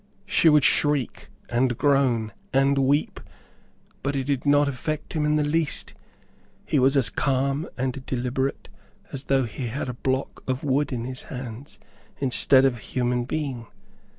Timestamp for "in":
5.25-5.35, 10.91-11.05